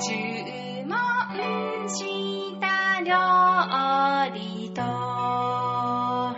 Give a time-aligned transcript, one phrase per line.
[0.00, 0.14] 注
[0.86, 3.16] 文した料
[4.32, 6.36] 理とあ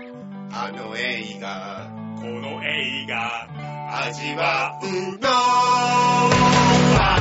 [0.74, 4.86] の映画、この映画、味わう
[5.18, 7.18] のは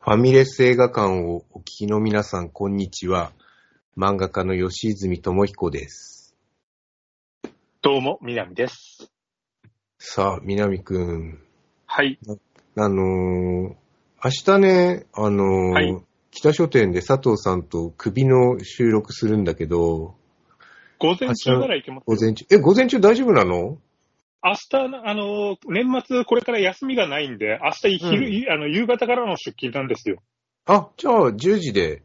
[0.00, 3.30] ファミレス映画館をお聞きの皆さん、こんにちは。
[3.96, 6.34] 漫画家の吉泉智彦です。
[7.82, 9.12] どうも、南です。
[9.98, 11.38] さあ、南くん。
[11.86, 12.18] はい。
[12.76, 13.74] あのー
[14.24, 20.16] 明日ね、あのーはい北書店で佐藤さんと首の収録するんだけど、
[20.98, 22.04] 午前中なら行けます。
[22.06, 23.78] 午前中、え、午前中大丈夫なの？
[24.42, 30.16] 明日、あの、年末これから休みがないんで、明日昼、うんあの夕方からの出勤なんですよ。
[30.66, 32.02] あ、じゃあ10時で。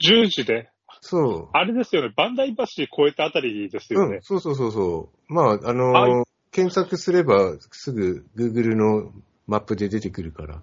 [0.00, 0.70] 10時で。
[1.00, 1.48] そう。
[1.52, 4.22] あれですよね、磐梯橋越えたあたりですよねうん、。
[4.22, 5.32] そうそうそうそう。
[5.32, 9.12] まあ、あのーは検索すればすぐ Google の
[9.50, 10.62] マップで出てくるから。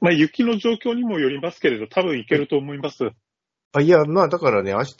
[0.00, 3.10] まあ、雪の状況にもよりますけれど、多分行けると思います。
[3.72, 4.94] あ、いや、まあ、だからね、明日、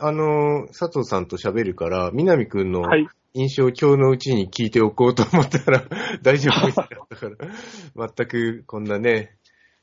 [0.00, 3.08] あのー佐藤さんと喋るから、南くんのはい。
[3.32, 5.84] 印象を今日のうちに聞いておこうと思ったら、
[6.20, 7.28] 大丈夫だったか
[7.94, 9.36] ら、全くこんなね、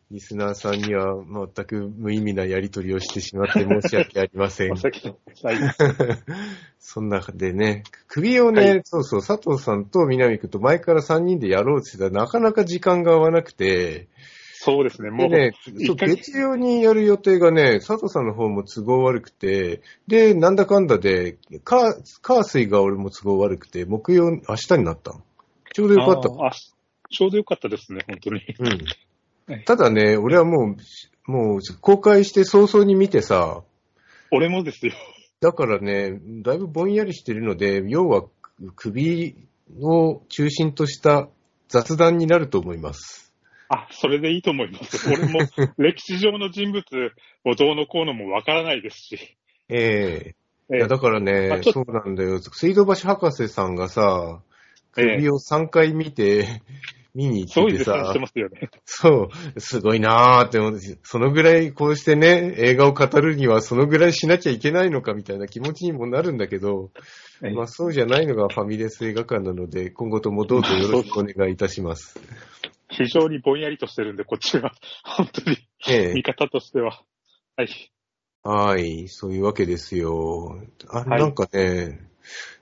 [0.09, 4.77] リスナーさんには全く無意味なやりとりをしてしまって 申し訳ありませんお。
[4.77, 5.15] 先に。
[5.43, 5.57] はい。
[6.79, 14.07] そんなでね、首をね、はいそうそう、佐藤さんと南くんと前から3人でやろうって言ってたら、なかなか時間が合わなくて、
[14.59, 15.53] そうですね、もう、でね、
[15.95, 25.21] 月曜にやる予定がね、佐藤さんの方も都合悪くて、で、なんだかんだで、カー、カー水が俺も都合悪くて、木曜、明日になったの。
[25.73, 26.29] ちょうどよかった。
[27.09, 28.41] ちょうどよかったですね、本当に。
[28.59, 29.06] うんはい。
[29.65, 30.75] ただね、俺はも
[31.27, 33.63] う、もう公開して早々に見てさ、
[34.31, 34.93] 俺もですよ。
[35.39, 38.25] だからね、だいぶぼんやりしてるので、要は
[38.75, 39.35] 首
[39.79, 41.29] を中心とした
[41.69, 43.31] 雑談になると思います。
[43.69, 45.09] あ、それでいいと思います。
[45.09, 45.39] 俺も
[45.77, 46.83] 歴史上の人物
[47.45, 49.37] をどうのこうのもわからないですし。
[49.69, 50.35] ええ
[50.69, 52.39] えいや、だからあね、ちょっそうなんだよ。
[52.39, 54.41] 水道橋博士さんがさ、
[54.97, 56.61] ええ首を3回見て、
[57.17, 58.69] 見に行っててさすよね。
[58.85, 66.91] そう、すごいなーって思って、そのぐらいこうしてね、映画を語るにはそのぐらいしなきゃいけないのかみたいな気持ちにもなるんだけど、
[67.43, 72.19] ええまあそうじゃないのがファミレス映画館なので、今後ともどうぞよろしくお願いいたします。
[72.89, 74.71] 非常にぼんやりとしてるんで、こっちは、
[75.03, 75.57] 本当に、
[75.89, 77.01] ええ見方としては。
[77.55, 77.91] はい。
[78.43, 80.61] はい、そういうわけですよ。
[80.89, 81.99] あ、はいなんかね、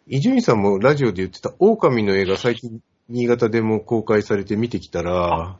[0.07, 5.59] 伊集院さんもラジオで言ってた狼の映画最近新潟でも公開されて見てきたら、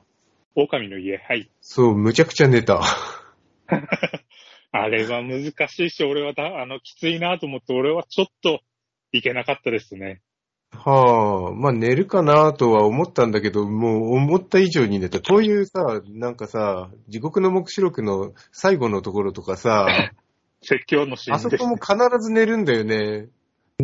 [0.55, 1.51] 狼の家、はい。
[1.61, 2.81] そう、むちゃくちゃ寝た。
[4.71, 8.61] あれは難しいし、俺はだ、あの、きついなと思って、俺はちょっと
[9.11, 10.21] いけなかったですね。
[10.71, 15.21] はあ、まあ寝るかなとは思ったんだけど、もう思った以上に寝た。
[15.21, 19.87] こういうさ、なんかさ、地獄の目視録の最後のところとかさ、
[20.61, 23.27] 説教のシーあそンです、こも必ず寝るんだよね。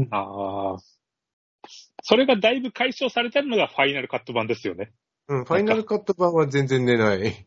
[0.09, 0.77] ああ。
[2.03, 4.91] それがだいぶ解消されてるのがファイナルカット版ですよね。
[5.28, 7.45] うん、ファイナルカット版は全然寝ない。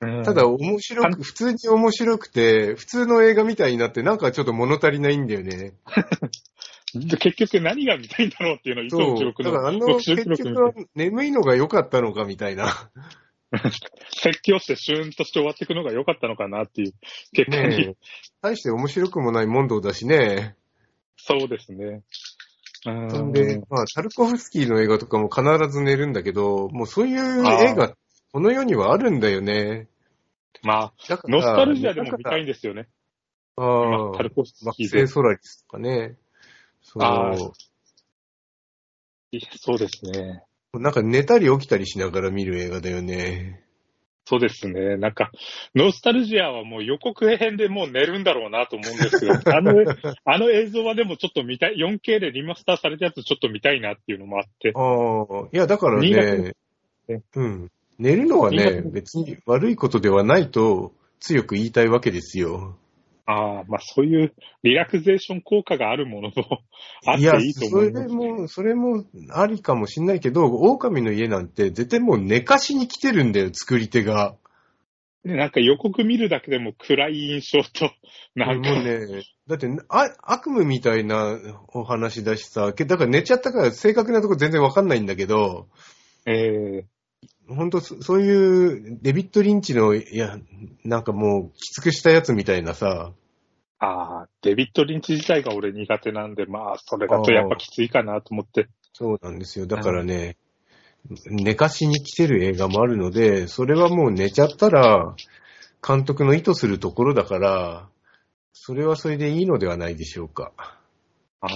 [0.00, 5.72] たただ、面白く、普通に面白くて、普通の映画みたいになって、なんかちょっと物足りないんだよね。
[6.94, 9.10] 結局何が見たいんだろうっていうのをいつそう。
[9.10, 12.90] も記録のだからあの、録結局は眠いのが良かったのかみたいな。
[14.10, 16.92] 説教してシューンとして終わっていくのが良かったのかなっていう
[17.32, 17.96] 結果に、ねえ。
[18.42, 20.56] 大して面白くもない問答だしね。
[21.16, 22.02] そうですね。
[22.92, 27.94] んんで、まあ、タルコフスキーの映画とかも必ず寝るんだけど、もうそういう映画、
[28.32, 29.88] この世にはあるんだよね。
[30.62, 30.94] まあ、
[31.28, 32.88] ノスタルジアでも見たいんですよね。
[33.56, 35.12] ああ今タルコフスキーで惑星。
[35.12, 36.16] ソラリスとかね。
[36.98, 37.52] あそ
[39.30, 40.44] いやそうですね。
[40.72, 40.80] う。
[40.80, 43.63] なんか寝たり起きたりしながら見る映画だよね。
[44.26, 44.96] そうですね。
[44.96, 45.30] なんか、
[45.74, 49.72] ノスタルジアはもう予告編でもう寝るんだろうなと思うんですけど、あの、
[50.24, 56.54] あの映像はでもちょっと見たい、4K でリマスターされたやつちょっと見たいなっていうのもあって、ああ、いや、だからね
[57.06, 57.70] ね、うん。
[57.98, 62.76] 寝るのはね別に悪いことではないと強く言いたいわけですよ。
[63.26, 66.34] ああ、まあそういうリラクゼーション効果があるものも
[67.06, 68.08] あっいや、ていいとそ思います。
[68.08, 74.36] れも、それもありかもしんないけど、狼の家なんて絶対もう寝かしに来てるんだよ、作り手が。
[75.24, 77.90] ねなんか予告見るだけでも暗い印象と、
[78.34, 78.98] なんか、もうね、
[79.46, 81.38] だってあ悪夢みたいな
[81.68, 85.68] お話だしさ、けだから寝ちゃったから正確なとこ全然わかんないんだけど、
[86.26, 86.86] え
[87.48, 90.38] 本当そそういうデビッド・リンチの、いや、
[90.84, 98.68] なんかもうきつくしたやつみたいなさ、ー、ああ、デビッド・リンチ自体が俺苦手なんで、まあ、それだとやっぱきついかなと思って。
[98.92, 99.66] そうなんですよ。
[99.66, 100.36] だからね、
[101.26, 105.14] 寝かしに来てる映画もあるので、それはもう寝ちゃったら、
[105.86, 107.88] 監督の意図するところだから、
[108.52, 110.52] それはそれでいいのではないでしょうか。
[111.40, 111.50] ああ。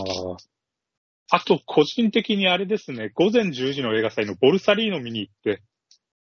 [1.30, 5.62] あと、個人的にあれですね、午前10時の映画祭のボルサリーノ見に行って、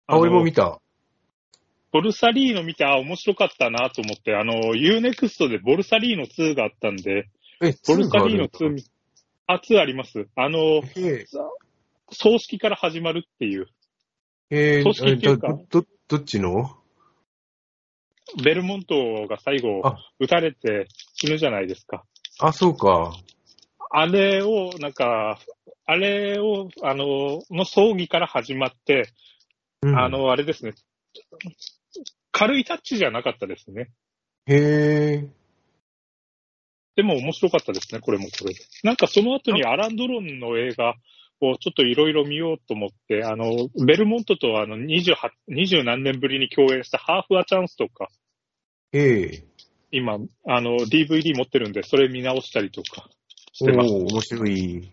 [0.06, 0.62] あ、俺も見た？
[0.62, 0.81] た。
[1.93, 7.29] ボルサリーノ見て、あ、面白かったなと思って、あの、UNEXT でボルサリーノ2があったんで、
[7.62, 8.85] え、ボルサリーノ2がある2見、
[9.47, 10.29] あ、2あります。
[10.37, 10.82] あの、
[12.11, 13.67] 葬式から始まるっていう、
[14.50, 16.76] えー組織っていうかど、ど、どっちの？
[18.43, 22.05] ベルモントが最後あ、撃たれて死ぬじゃないですか。
[22.41, 23.12] あ、そうか。
[23.91, 25.38] あれを、なんか、
[25.87, 29.12] あれを、あの、の葬儀から始まって、
[29.82, 30.75] うんあ、の、あれですね。
[32.32, 33.90] 軽いタッチじゃなかったですね。
[34.46, 35.28] へえ。
[36.96, 38.61] でも面白かったですね、これもこれで。
[38.82, 40.94] なんかその後にアラン・ドロンの映画
[41.40, 45.14] をちょっといろいろ見ようと思って、あの、ベルモントとあの28、
[45.50, 48.08] 20何年ぶりに共演したハーフ・ア・チャンスとか、
[48.93, 49.44] へえ。
[49.93, 53.08] 今、あの、DVD 持ってるんで、それ見直したりとか
[53.52, 53.93] しおてます。
[53.93, 54.93] ー面白い。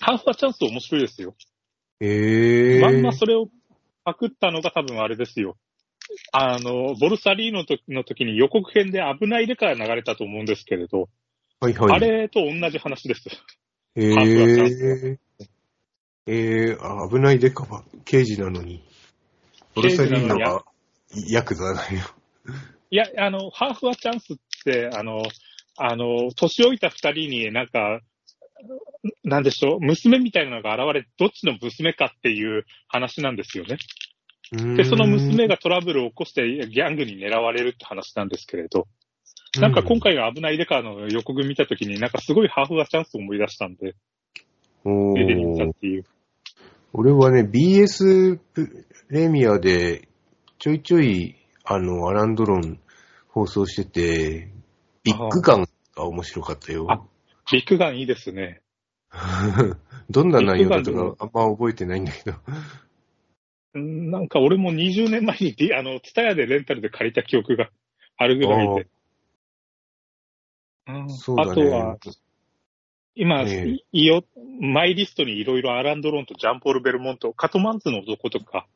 [0.00, 1.34] ハーフ・ア・チャンス面白いですよ。
[2.00, 2.80] へえ。
[2.80, 3.48] まんまそれを
[4.04, 5.56] パクったのが多分あれですよ。
[6.32, 11.08] あの、ボルサリーノとの時に予告編で危ないでから流れたと思うんですけれど、
[11.60, 11.92] はいはい。
[11.92, 13.28] あれと同じ話です。
[13.96, 15.18] へハーえ。
[16.26, 18.82] えー、あ危ないデカは刑事なのに。
[19.74, 20.64] ボルサリーノは
[21.28, 22.00] ヤクザだよ。
[22.90, 25.22] いや、あの、ハーフはチャンスって、あの、
[25.76, 28.00] あの、年老いた二人になんか、
[29.22, 33.78] なんでしょう、娘みたいなのが現れ、どっちの娘かっていう話なんですよね。
[34.76, 38.86] で、その娘が、がトラブルを起こしてギャングに狙われるって話なんですけれど、
[39.58, 43.94] なんか今回の危ないデカの予告見たときになんかすごいハーフはチャンスを思い出したんで、
[44.84, 46.04] 出てみたっーていう。
[46.92, 50.08] 俺はね、BS プレミアで
[50.58, 52.78] ちょいちょい、あの、アランドロン
[53.28, 54.52] 放送してて、
[55.02, 55.66] ビッグガン
[55.96, 57.08] が面白かったよ。
[57.54, 58.60] あビッグガンいいですね。
[60.10, 62.36] どんな内容だったビッグガンかあんま覚えてないんだけど。
[63.74, 67.70] うんなんか俺も20年前にあの、ツタヤでレンタルで借りた記憶が
[68.16, 68.86] あるぐらいで。
[70.86, 71.50] うんそうだね。
[71.50, 71.98] あとは、
[73.16, 74.24] 今、ええいいよ、
[74.60, 78.66] マイリストにいろいろアランドロンとジャンポール・ベルモント、カトマンズの男とか、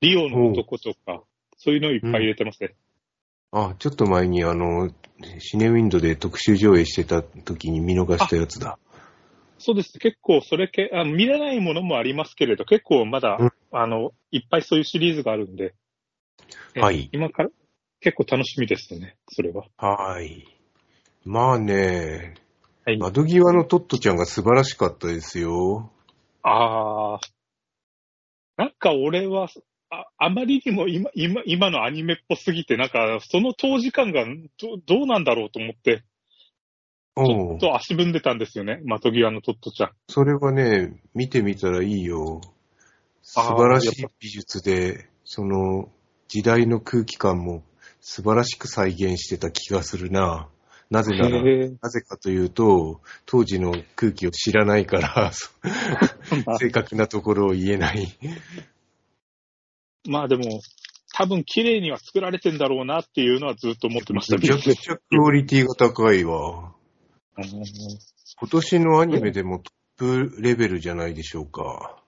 [0.00, 1.22] リオの男とか、
[1.56, 2.74] そういうのをいっぱい入れてますね。
[3.50, 4.90] あ、ちょっと前にあの、
[5.38, 8.78] シネウィンドで特集上映してた時に見逃したやつだ。
[9.58, 9.98] そうです。
[9.98, 15.74] 結構、それけあ、見れないものもありますけれど、結構まだ、うんあの、いっぱいそういうシリーズがあるんで、
[16.74, 17.50] えはい今から、
[18.00, 19.66] 結構楽しみですね、それは。
[19.76, 20.46] はい。
[21.24, 22.34] まあね、
[22.86, 22.98] はい。
[22.98, 25.90] 窓際のトットちゃんが素晴らしかったですよ。
[26.42, 27.20] ああ。
[28.56, 29.48] なんか俺は、
[29.90, 34.24] ああまりにも今今今のアニメっぽすぎて、なんかその長時間が
[34.60, 36.04] どどうなんだろうと思って、
[37.16, 39.90] ちょっと足踏んでたんですよね、窓際のトットちゃん。
[40.08, 42.40] それはね、見てみたらいいよ。
[43.22, 45.90] 素晴らしい美術で、その
[46.28, 47.62] 時代の空気感も
[48.00, 50.48] 素晴らしく再現してた気がするな。
[50.90, 55.32] なぜなら、なぜかというと、当時の空気を知らないから、
[56.58, 58.08] 正確なところを言えない。
[60.08, 60.60] まあでも、
[61.14, 66.72] 多分綺麗には作られてんだろうなっていうのはずっと思ってましためちゃくちゃクオリティが高いわ。
[67.36, 67.44] うん
[68.40, 72.00] 今年のアニメでもトップレベルじゃないでしょうか。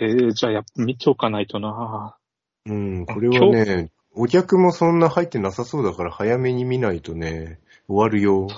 [0.00, 2.16] へえ、じゃあやっぱ見ておかないとな。
[2.64, 8.48] うん、これはね、お客もそんな入ってなさそうだから早めに見ないとね、終わるよ。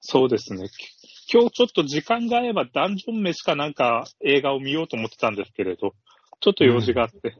[0.00, 0.68] そうですね。
[0.68, 5.94] き今日ちょっと時間があればダンジョン飯かなんか映画を見ようと思ってたんですけれど、
[6.40, 7.38] ちょっと用事があって、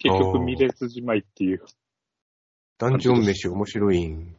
[0.00, 1.62] 結局見れずじまいっていう。
[2.78, 4.34] ダンジョン飯面白いん。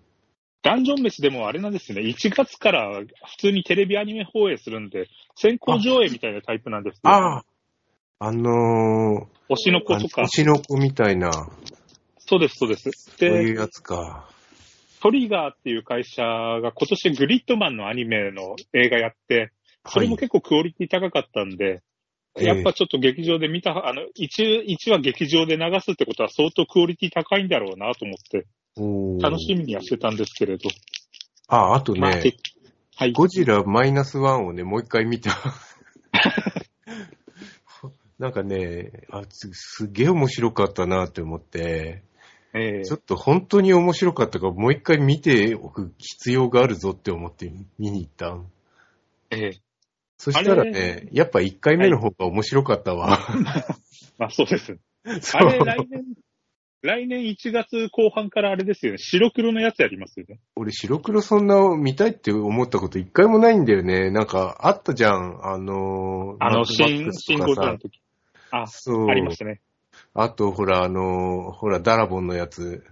[0.63, 7.01] ダンジョン飯でもあれなんですね、1月から普通にテレビアニメ放映するんで、先行上映みたいなタイプなんですよ。
[7.03, 7.43] ああ
[8.23, 10.27] あの推しのー、子とか推。
[10.27, 11.31] しの子みたいな、
[12.17, 13.17] そうです、そうです。
[13.19, 14.27] で、そういうやつか。
[15.01, 19.51] トリガーっていう会社が今年グリッドマンのアニメの映画やって、
[19.87, 21.81] それも結構クオリティ高かったんで、はい
[22.35, 28.47] やっぱちょっと劇場で見た、あの、1、一話劇場で流すってことは相当クオリティ高いんだろうなと思って、
[29.21, 30.69] 楽しみにはしてたんですけれど。
[31.47, 32.37] あ、あとまあ、ねて、
[32.95, 33.11] はい。
[33.11, 35.37] ゴジラマイナスワンをね、もう一回見た。
[38.17, 42.03] なんかね、あすすげえ面白かったなって思って、
[42.53, 48.51] ええちょっと本当に面白かったから、もう一回見ておく必要があるぞって思って見に行ったん。
[49.31, 49.70] ええ
[50.21, 53.17] そしたらね、やっぱ1回目の方が面白かったわ。
[54.19, 54.77] まあそうです。
[55.33, 56.03] あれ、来年、
[56.83, 58.99] 来年1月後半からあれですよね。
[58.99, 60.39] 白黒のやつやりますよね。
[60.55, 64.11] 俺白黒そんな見たいって思ったこと一回もないんだよね。
[64.11, 65.39] なんかあったじゃん。
[65.43, 67.99] あのー、あの、新新ゴジラの時。
[68.51, 69.07] あ、そう。
[69.09, 69.59] ありましたね。
[70.13, 72.85] あと、ほら、あのー、ほら、ダラボンのやつ。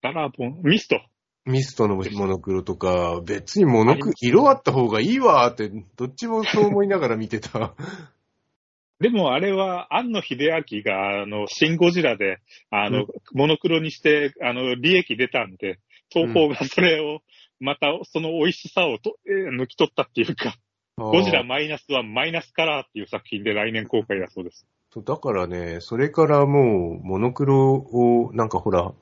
[0.00, 1.00] ダラボン、ミスト。
[1.44, 7.74] ミストのモノクロとか、別にモノクロ、色あった方がいいわって、どっちもそう思いながら見てた。
[9.00, 12.38] でもあれは、庵野秀明が、あの、シン・ゴジラで、
[12.70, 15.80] あの、うんモノクロにして、あの、利益出たんで、
[16.10, 17.20] 東宝がそれを、
[17.58, 20.54] また、その美味しさをと、えー抜き取ったっていうか、
[20.96, 24.66] ゴジラマイナスはマイナスカラーっていう作品で来年公開だそうです。
[25.04, 28.92] だからね、それからもう、モノクロを、なんかほら、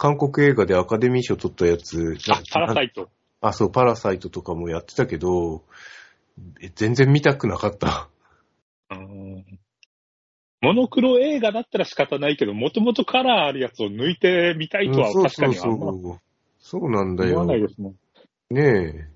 [0.00, 3.10] 韓国映画でアカデミー賞取ったやつ、あ、パラサイイト。
[3.42, 5.62] あ、そう、パラサイトとかもやってたけど、
[6.62, 8.08] え全然見たくなかった。
[8.90, 9.44] うん
[10.62, 16.18] モノクロ映画だったら仕方ないけど、もともとカラーあるやつを抜いてみたいとはうん確かにあんまそう。
[16.60, 17.46] そうなんだよ思わ。
[17.46, 17.92] ないですね。
[18.50, 19.08] ね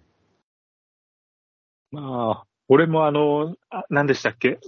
[1.93, 4.59] まあ、俺もあの、あ何でしたっけ？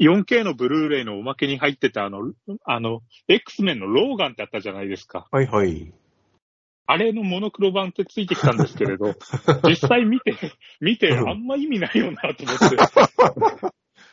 [0.00, 2.32] ?4K のブルーレイのおまけに入ってたあの、
[2.64, 5.26] あの、X メンのローガンってあったじゃないですか。
[5.32, 5.36] え。
[5.36, 5.92] はいはい。
[6.90, 9.14] あれのモノクロ版ってついてきたんですけれど、
[9.68, 10.34] 実際見て、
[10.80, 12.76] 見てうんあんま意味ないよなと思って、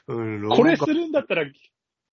[0.12, 1.44] うん、これするんだったら、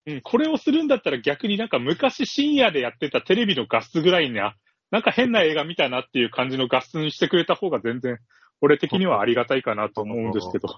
[0.07, 4.55] うん、これをするんだったら逆になんか昔深夜でやってたテレビの画質ぐらいな、
[4.93, 8.19] なんか変な映画見たなっていう感じの画質にしてくれた方が全然、
[8.61, 10.69] 俺的にはありがたいかなと思うんですけど、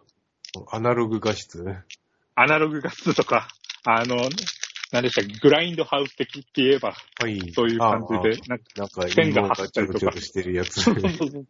[0.70, 1.62] アナログ画質
[2.34, 3.48] アナログ画質とか、
[3.84, 4.16] あの、
[4.92, 7.52] 何でしたっけ、グラインドハウス的って言えば、はい。
[7.52, 10.82] そういう感じで、なんか、線が芋がちょろちょろしてるやつ。
[10.82, 11.46] そうそうそう。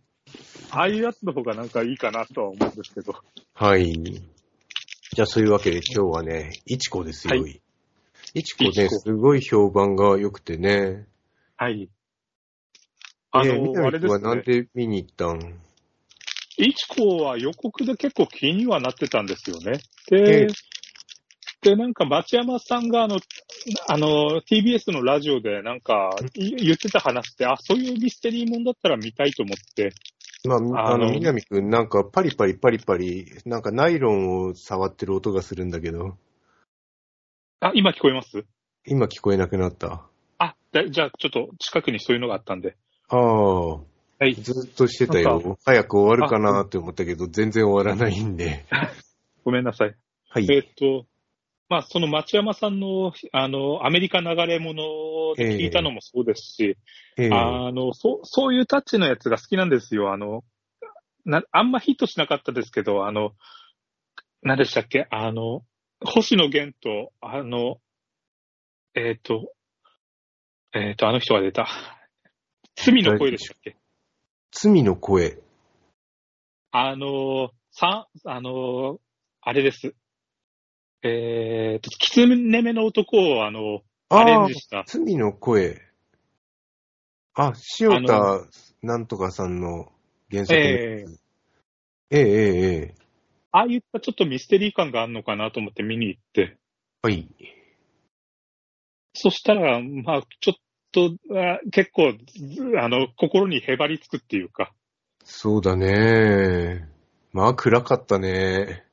[0.70, 3.14] ああいうやつの方がなんかいいかなとは思うんですけど。
[3.54, 3.92] はい。
[3.92, 7.40] じゃあ、そういうわけで今日はね、いちこですよ。
[7.40, 7.60] はい
[8.36, 11.06] いちこね、いちこすごい評判が良くてね。
[11.56, 11.88] はい。
[13.30, 14.20] あえー、の、みなみくんはあれですね。
[14.22, 15.60] なんで見に行ったん？
[16.56, 19.78] イチコは予告で結構気にはなってたんですよね。
[20.10, 20.48] えでえ、
[21.64, 23.18] で、なんか町山さんがあの、
[23.88, 29.92] あの、TBS のラジオでなんかい言ってた話って、あ、そういうミステリーもんだったら見たいと思って、
[30.46, 36.18] まあ、あの、あのみなみくんなんかパリパリパリパリ、なんかナイロンを触ってる音がするんだけど、
[37.60, 38.44] あ、今聞こえます？
[38.86, 40.02] 今聞こえなくなった。
[40.36, 42.76] あ、だじゃあちょっと近くにそういうのがあったんで。
[43.08, 43.82] ああ、は
[44.26, 44.34] い。
[44.34, 45.58] ずっとしてたよ。
[45.64, 48.66] 早く終わるかなって思ったけど、全然終わらないんで。
[49.44, 49.96] ごめんなさい。
[50.28, 50.44] はい。
[50.44, 51.06] えーっと、
[51.68, 56.76] まあ、その町山さんの、あの、アメリカ流れ物で聞いたのもそうですし、
[57.16, 60.12] ええあの、そう、そういうタッチのやつが好きなんですよ。
[60.12, 60.44] あの、
[61.24, 63.32] な、あんまヒットしなかったですけど、あの、
[64.42, 65.06] 何でしたっけ？
[65.10, 65.62] あの、
[66.04, 67.78] 星野源と、あの、
[68.94, 69.52] えっ、と、
[70.74, 71.66] えっ、と、あの人が出た。
[72.76, 73.76] 罪の声でしたっけ？
[74.50, 75.38] 罪の声。
[76.72, 78.98] あの、さ、あの、
[79.40, 79.94] あれです。
[81.06, 84.84] えっ、と、きつねめの男を、あの、アレンジした。
[84.86, 85.82] 罪の声。
[87.34, 88.40] あ、塩田
[88.82, 89.92] なんとかさんの
[90.30, 90.66] 原作の。
[90.66, 91.04] え
[92.10, 92.94] えええええ
[93.52, 96.56] ああいったちょっとミステリー感があるのかなと思って見に行って。
[97.02, 97.28] はい。
[99.12, 100.54] そしたら、まあ、ちょっ
[100.90, 104.72] と、あ結構、ずあの、心にへばりつくっていうか、
[105.24, 106.88] そうだね。
[107.32, 108.84] まあ暗かったね。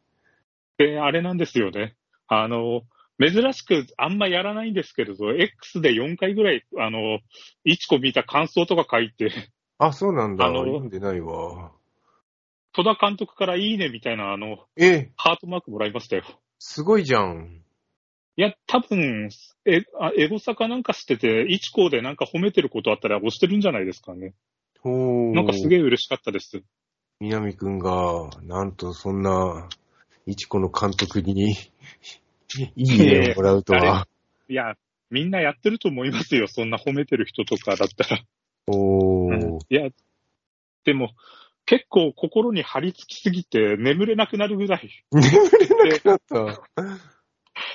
[0.77, 1.96] で、あれなんですよね。
[2.34, 2.84] あの、
[3.20, 7.20] 珍しくあんまやらないんですけれど、X で4回ぐらい、あの、
[7.66, 9.32] いちこ見た感想とか書いて、
[9.78, 10.46] あ、そうなんだ。
[10.46, 11.72] あの読んでないわ。
[12.74, 16.24] 戸田監督からいいねみたいな、あの、え、ハートマークもらいましたよ。
[16.58, 17.62] すごいじゃん。
[18.38, 19.30] いや、多分、
[19.66, 24.34] え、あエゴサかなんかしてて、いちこでなんか褒めてることあったら押してるんじゃないですかね。
[24.80, 25.36] ほー。
[25.36, 26.64] なんかすげえ嬉しかったです。
[27.20, 29.68] 南くんが、なんとそんな、
[30.25, 31.51] いちこの監督に、
[32.75, 34.08] いいねをもらうとは。
[34.48, 34.75] いや、
[35.10, 36.48] みんなやってると思いますよ。
[36.48, 38.24] そんな褒めてる人とかだったら。
[38.68, 39.60] おー。
[39.70, 39.90] いや、
[40.86, 41.12] でも、
[41.66, 44.90] 結構心に張り付きすぎて眠れなくなるぐらい。
[45.12, 45.24] 眠
[45.86, 46.62] れなくなった。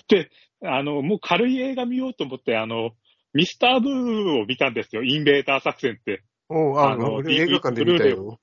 [0.08, 0.30] で、
[0.62, 2.92] あの、もう軽い映画見ようと思って、あの、
[3.32, 5.02] ミスターブーを見たんですよ。
[5.02, 6.22] インベーダー作戦って。
[6.48, 8.38] おうああの俺映画館で見たよ。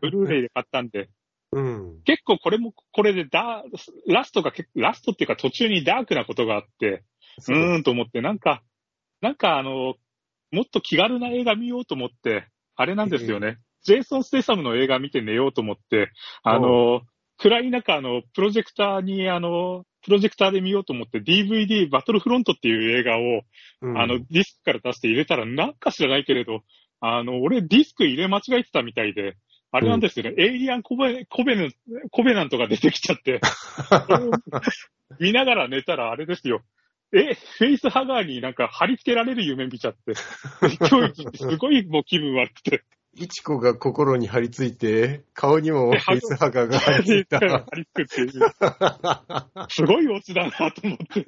[0.00, 1.08] ブルーレイで買ったんで。
[1.52, 2.02] うん。
[2.04, 7.04] 結構これも、これでダー、ラストがラストっていうか途中にダークなことがあって、
[7.48, 8.62] うーんと思って、なんか、
[9.20, 9.94] なんかあの、
[10.50, 13.58] もっと気軽な映画見ようと思って、あれなんですよね。
[13.82, 16.10] ジェイソン・ステサムの映画見て寝ようと思って、
[16.42, 17.02] あの、
[17.38, 23.42] 暗い中、あの、プロジェクターに、あの、プロジェクターで見ようと思って DVD バトルフロントっていう映画を、
[23.82, 26.62] うんあの、ディスクから出して入れたらなんか知らないけれど、
[27.00, 29.36] あの、俺ディスク入れ間違えてたみたいで、
[29.70, 31.68] あれなんですよね、エイリアンコベコベナ
[32.10, 33.40] コベナントが出てきちゃって、
[35.20, 36.62] 見ながら寝たらあれですよ。
[37.12, 40.12] え、フェイスハガーになんか貼り付けられる夢見ちゃって、
[40.90, 42.82] 今日すごいもう気分悪くて、
[43.14, 47.38] いちこが心に張り付いて、顔にもフェイスハガーが張り付いた。
[47.40, 48.30] 貼り付くっていう。
[49.68, 51.26] すごいオチだなと思って。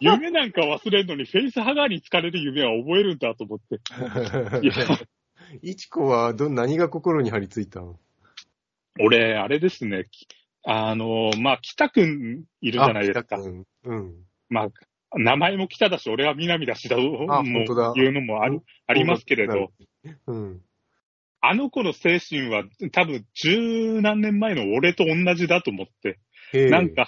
[0.00, 3.76] 夢なんか忘れるのにフェイスハガーに付かれる夢は覚えるんだと思って。
[4.62, 4.74] いや、
[5.62, 7.98] いちこはど、何が心に張り付いたの？
[9.00, 10.06] 俺、あれですね。
[10.10, 10.26] き
[10.64, 13.36] あの、まあ、北くんいるじゃないですか。
[13.36, 13.38] あ。
[13.38, 14.14] 北君うん。
[14.48, 14.68] まあ、
[15.16, 17.92] 名前も北だし、俺は南だしだ、もあ本当だ。
[17.94, 19.70] ういうのもありありますけれど、
[20.26, 20.60] うん。
[21.40, 26.18] あの子の精神は多分十何年前の俺と同じだと思って、
[26.70, 27.06] なんか、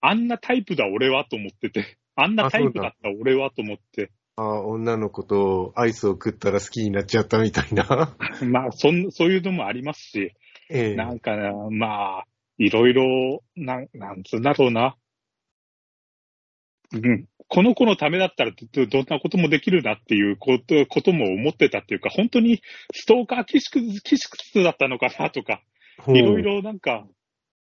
[0.00, 8.16] あんなタイプだ俺はと思ってて、あんなタイプだった俺はと思って、あ女の子とアイスを食ったら好きになっちゃったみたいな。
[8.44, 10.32] まあ、そん、そういうのもありますし、
[10.68, 11.32] ええなんか、
[11.70, 12.26] まあ、
[12.58, 14.96] いろいろ、なん、なんつうんだろうな。
[16.92, 17.26] うん。
[17.48, 22.60] この子のためだったらど、どんなこともできるなっていうこと、ことも思ってたっていうか、本当に
[22.92, 25.62] ストーカーキシクス、キシクスだったのかなとか、
[26.08, 27.06] いろいろなんか、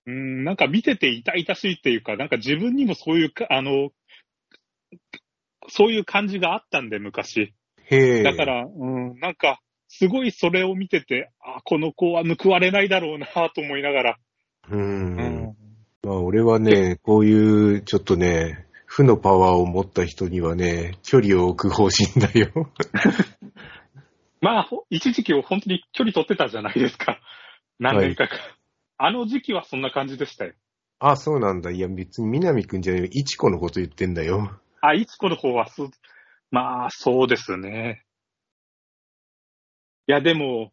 [0.07, 3.91] うん、なんか見てて痛々しいっていうか、なんか自分にもそういうか、あの、
[5.71, 7.55] そういう感じがあったんで、昔。
[7.91, 8.23] へえ。
[8.23, 14.19] だから、うん、なんか、すごいそれを見てて、あ、この子は報われないだろうなと思いながら。
[14.71, 15.17] うん。
[15.19, 15.57] うん
[16.03, 22.71] まあ、俺はね、こういう、ちょっとね、負のパワーを持った人にはね、距離を置く方針だよ。
[24.41, 27.21] まあ、ほ一時期を本当に距離取ってたじゃないですか。
[27.79, 28.37] 何年かか。
[28.97, 30.55] あの時期はそんな感じでしたよ。
[30.99, 31.71] あ、そうなんだ。
[31.71, 33.09] いや、別に南くんじゃないよ。
[33.13, 34.59] いちこのこと言ってんだよ。
[34.81, 35.91] あ、いつこの方はそう、
[36.51, 38.05] まあ、そうですね。
[40.07, 40.73] いや、でも、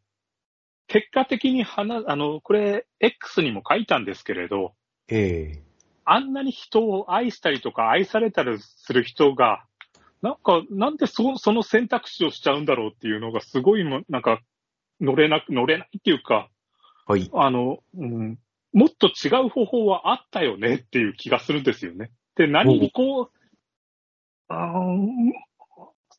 [0.87, 4.73] 結果的に話、あの、これ、X にも書いたんですけれど、
[5.09, 5.67] ええ
[6.09, 9.65] あんなに人を愛したりとか愛されたりする人が、
[10.21, 14.39] なんか、なんでそその選択肢をしちゃうんだろうっていうのがすごいも、なんか、
[15.01, 16.49] 乗れなく、乗れないっていうか、
[17.05, 17.29] はい。
[17.33, 18.39] あの、うん、
[18.71, 22.11] もっと違う方法はあったよねっていう気がするんですよね。
[22.35, 23.36] で、何にこう、
[24.49, 25.33] あー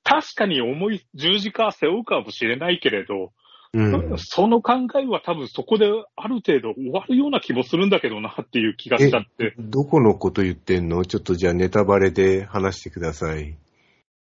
[0.04, 3.32] 確かに重い十字架は背負うかもしれないけれど、
[3.74, 4.14] うん。
[4.16, 5.86] その考えは多分そこで
[6.16, 9.54] ある程度終わるような気もするんだけどなっていう気がしちゃって。
[9.58, 11.04] どこのこと言ってんの？
[11.04, 13.50] ちょっとじゃあネタバレで話してください。
[13.50, 13.56] い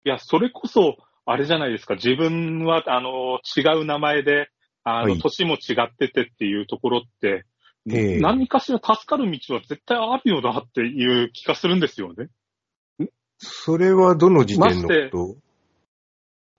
[0.04, 1.94] や、それこそ、あれじゃないですか。
[1.94, 4.50] 自分は、あの、違う名前で、
[4.84, 7.46] あの、はい年も違っててっていうところって、
[7.90, 12.28] ええ何かしら助かる道は絶対あるよなっていう気がするんですよね。
[13.44, 15.36] それはどの時点のこと？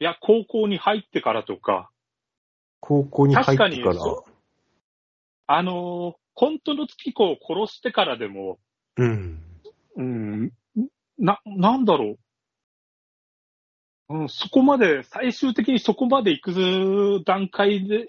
[0.00, 1.90] いや、高校に入ってからとか、
[2.80, 4.24] 高校に入ってか確からにそ
[5.46, 8.58] あの、本当の月子を殺してからでも、
[8.96, 9.42] うん。
[9.96, 10.52] うん、
[11.18, 12.16] な、なんだろ
[14.08, 14.16] う。
[14.16, 18.08] うん、そこまで、最終的にそこまで行く段階で、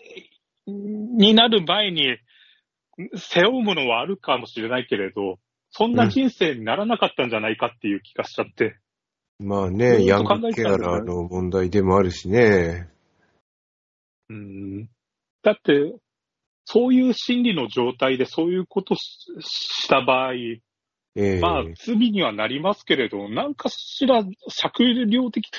[0.65, 2.17] になる前に、
[3.15, 5.37] 背負うものはあるかもしれないけれど、
[5.75, 8.77] そんな人生にならなかったんじゃないかっていう気がしちゃって。
[9.39, 12.87] まあずね、っヤングケアラーの問題でもあるしね。
[14.29, 14.89] うん、
[15.41, 15.95] だって、
[16.65, 19.01] そういう心理の状態でそういうことし
[19.39, 20.33] した場合、
[21.15, 25.49] ええまあ、罪にはなりますけれど、なんかしら酌量的、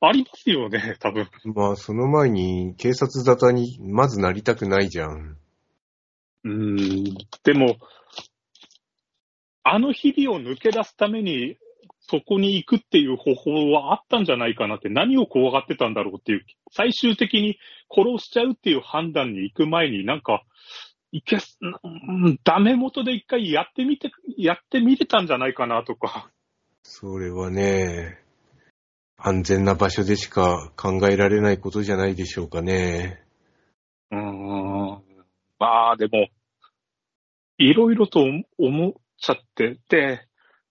[0.00, 1.28] ありますよね、多分。
[1.54, 5.36] まあ、その前に警察沙汰にまずなりたくないじゃん。
[6.44, 7.04] うん。
[7.42, 7.76] でも、
[9.62, 11.56] あの日々を抜け出すために、
[12.00, 17.58] そこに行くっていう方法はあったんじゃないかなって、何を怖がってたんだろうっていう、最終的に
[17.90, 20.42] 殺しちゃうっていう判断に行く前になんか、
[21.12, 21.58] いけす、
[22.44, 26.30] ダメ元で一回やってみて、 やってみれたんじゃないかなとか。
[26.82, 28.18] それはね、
[29.16, 33.22] 安全な場所でしか考えられないことじゃないでしょうかね。
[34.10, 35.02] うーん。
[35.58, 36.28] まあ、でも、
[37.58, 38.24] いろいろと
[38.58, 40.26] 思っちゃって、で、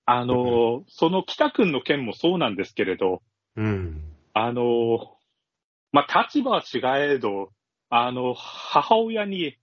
[0.05, 3.21] あの、その北くんの件もそうなんですけれど、
[3.55, 4.03] うん。
[4.33, 5.15] あの、
[5.91, 7.51] まあ、立場は違えど、
[7.89, 9.55] あの、母親に、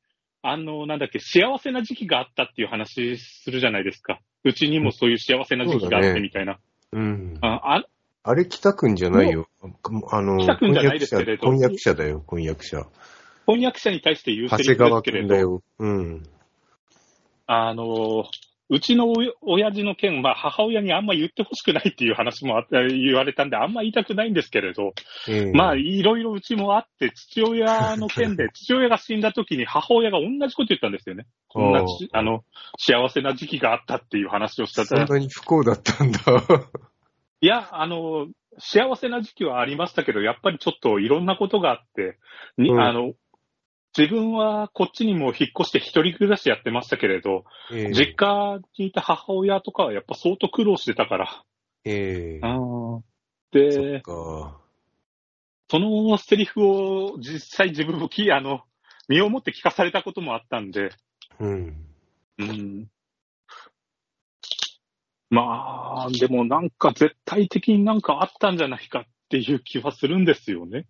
[0.43, 4.21] あの、なんだっけ、幸せな時期があったっていう話するじゃないですか。
[4.45, 6.59] うちにもそういう幸せな時期があってみたいな。
[6.93, 7.39] うん。
[7.41, 7.85] ああ
[8.23, 9.49] あれ、北くんじゃないよ。
[10.11, 12.87] あの、北くんじゃないですけれど婚約者だよ、婚約者。
[13.47, 15.63] 婚約者に対して言うセ長リフです谷川けれど、君だよ。
[15.79, 16.23] うん。
[17.47, 18.25] あの、
[18.69, 24.93] うちのお親父の件、まあ母親にあんま言ってほしくないっていう話もあって言われたんで、あんま言いたくないんですけれど、
[25.29, 31.27] ええまあいろいろうちもあって、父親の件で、 父親が死んだ時に母親が同じこと言ったんですよね。
[31.49, 32.45] こんなちあの、
[32.79, 36.19] 幸せな時期があったっていう話をしたそんなに不幸だったんだ。
[37.41, 38.27] いや、あの、
[38.59, 42.19] 幸せな時期はありましたけど、やっぱりちょっといろんなことがあって、
[42.57, 43.13] にうんあの、
[43.97, 51.45] 自分はこっちにも引っ越して一人暮らしやってましたけれど、ええ実家にいた母親とかはやっぱ相当苦労してたから。
[51.85, 53.03] ええうんそ
[53.53, 54.61] でっ、か。
[55.71, 58.63] そのセリフを実際自分もき、 あの、
[59.09, 60.91] 身をもって聞かされたこともあったんで、
[61.41, 61.87] うん。
[62.39, 62.91] うん。
[65.31, 70.87] まあ、でもなんか絶対的になんかあったんじゃないかっていう気はするんですよね。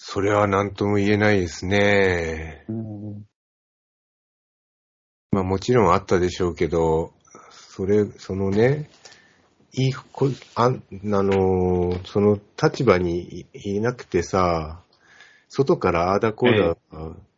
[0.00, 2.64] それは何とも言えないですね。
[2.68, 3.24] うん。
[5.32, 7.12] まあもちろんあったでしょうけど、
[7.50, 8.88] それ、そのね、
[9.72, 14.80] いい、こああのー、その立場にいいなくてさ、
[15.48, 16.76] 外からああだこうだ、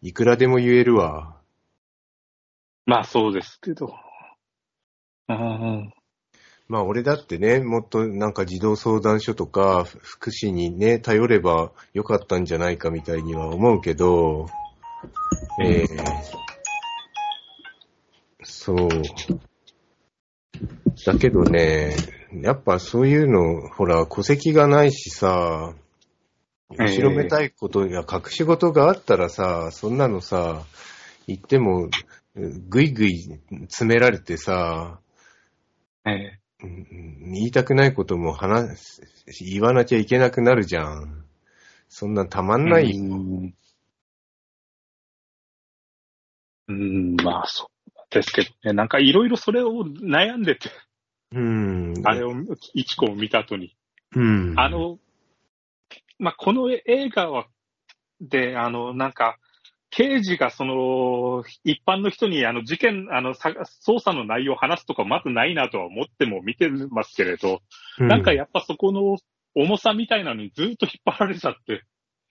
[0.03, 1.37] いくらでも言えるわ。
[2.85, 3.95] まあそうですけど。
[5.31, 5.93] うん。
[6.71, 14.47] まあ俺だってね、もっとなんか児童相談所とかふ福祉にね、頼ればよかったんじゃないかみたいには思うけど、
[15.61, 15.87] ええ
[18.45, 18.89] そう。
[21.05, 21.97] だけどね、
[22.41, 25.75] やっぱそういうの、ほら、戸籍がないしさ、
[26.71, 30.63] ええ後ろめたいことや隠し事があったらさ、そんなのさ、
[31.27, 31.89] 言っても、
[32.37, 35.01] ぐいぐい詰められてさ、
[36.07, 36.41] ええ。
[36.63, 39.03] うんうん言いたくないことも話す、
[39.45, 41.25] 言わなきゃいけなくなるじゃん。
[41.89, 42.97] そんなんたまんないよ。
[42.97, 43.55] うん。
[46.69, 47.71] うん、まあそう
[48.11, 48.73] ですけどね。
[48.73, 50.71] なんかいろいろそれを悩んでて、
[51.33, 51.95] うん。
[52.05, 52.33] あれを、
[52.75, 53.77] いちこを見た後に。
[54.15, 54.55] うん。
[54.59, 54.99] あ、の、
[56.19, 57.47] まあ、この映画は、
[58.21, 59.39] で、あの、なんか、
[59.91, 63.51] 刑事がその、一般の人にあの事件、あの、さ
[63.85, 67.61] 捜査の内容を話すとかまずないなとは思っても見てますけれど、
[67.99, 69.17] なんかやっぱそこの
[69.55, 71.85] 重さみたいなのにずっと引っ張られちゃって、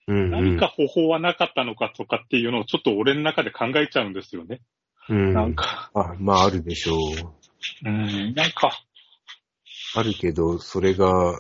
[0.07, 4.61] うん、何か方法はなかったのかとかっていうのをちょっと俺の中で考えちゃうんですよね。
[5.09, 6.97] うん、なんか、あ、まああるでしょう。
[7.85, 8.71] うん、なんか、
[9.95, 11.35] あるけど、それが、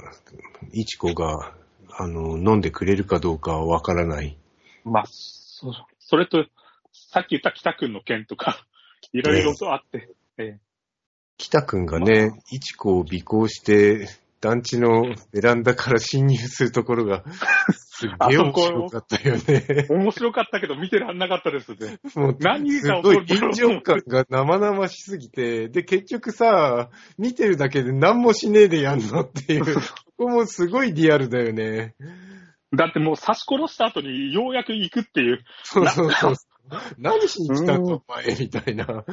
[0.73, 1.55] いちこが、
[1.97, 4.37] あの、飲んでくれるかどうかはわからない。
[4.83, 5.71] まあ、そ
[6.09, 6.43] それと、
[6.91, 8.65] さっき言った北くんの件とか、
[9.13, 10.59] いろいろとあって、ええ
[11.37, 14.09] 北くんがね、いちこを尾行して、
[14.41, 17.23] 団地のベランダから侵入するところが、
[17.71, 19.85] すっげえ面白かったよね。
[19.87, 21.99] 面白かったけど見てらんなかったですね。
[22.15, 29.81] もう何すが起こるごい臨場感が生々しすぎて、で、結局さ、見てるだけで何もしねえでやんのっていう、 こ
[30.17, 31.95] こもすごいリアルだよね。
[32.75, 35.43] だってもう刺し殺した後にようやく行くっていう。
[35.63, 36.35] そうそうそう。
[36.97, 39.05] 何しに来たうんのお前みたいな。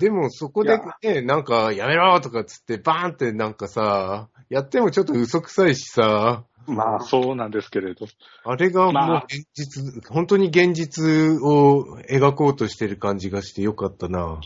[0.00, 8.06] でもそこでね、なんかやめろとかっつってバーンってなんかさ、やってもちょっと嘘くさいしさ、まあそうなんですけれど。
[8.44, 11.04] あれがもうまあ現実、本当に現実
[11.42, 14.40] を描こうとしてる感じがしてよかったな。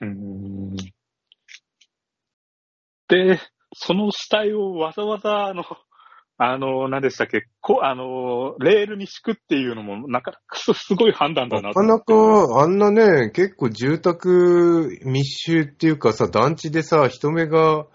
[0.00, 0.76] うーん
[3.08, 3.38] で、
[3.74, 5.64] その死体をわざわざ、あの、
[6.44, 11.82] あの、何でしたっけ、こあの、レールに敷くっていうのも、なかなかすすごい判断だなと。
[11.82, 17.86] なかなか、あんなね、結構住宅密集っていうかさ、団地でさ、人目が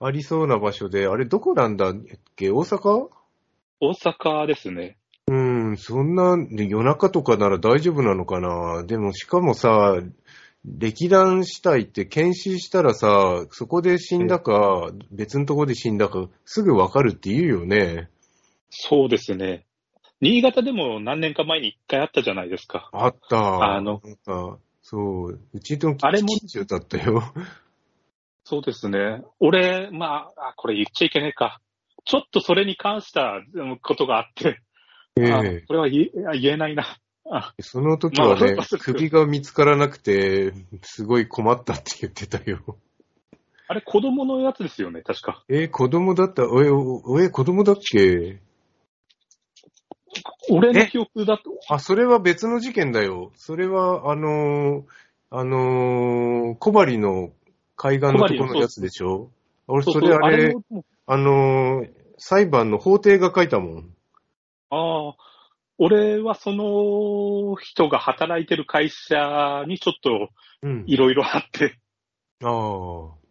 [0.00, 1.94] ありそうな場所で、あれどこなんだっ
[2.36, 2.50] け？
[2.50, 3.08] 大阪？
[3.80, 4.96] 大阪ですね。
[5.26, 8.84] うん、そんな、で夜中とかなら大丈夫なのかな？
[8.84, 9.98] でもしかもさ、
[10.64, 18.08] 歴断死体って検視したらさ、そこで死んだか、別のとこで死んだか、すぐわかるって言うよね。
[18.70, 19.66] そうですね。
[20.20, 22.88] 新潟でも何年か前に一回あったじゃないですか。
[22.92, 23.74] あった。
[23.76, 24.00] あの
[24.80, 27.22] そう、うちのあれも近所だったよ。
[28.44, 29.22] そうですね。
[29.40, 31.60] 俺、まあ、あこれ言っちゃいけないか。
[32.06, 34.60] ちょっとそれに関したうんことがあって、
[35.18, 36.84] あええこれは言え言えないな。
[37.30, 37.54] あ。
[37.60, 42.76] その時はねまあ、首が見つからなくて、すごい困ったって言ってたよ。
[43.66, 45.42] あれ、子供のやつですよね、確か。
[45.48, 48.40] え、子供だった、おえ、おえ、子供だっけ？
[50.50, 53.32] 俺の記憶だと、あ、それは別の事件だよ。
[53.36, 54.84] それは、あのー
[55.30, 57.32] あのー小針の
[57.76, 59.30] 海岸のところのやつでしょ？
[59.66, 60.62] 俺、それあれ、も
[61.06, 63.94] あのー裁判の法廷が書いたもん。
[64.70, 65.14] ああ、
[65.78, 70.30] 俺はその人が働いてる会社にちょっと
[70.62, 70.84] うん。
[70.86, 71.78] いろいろあって、
[72.42, 73.24] ああ。